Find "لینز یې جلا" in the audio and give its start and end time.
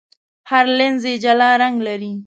0.77-1.49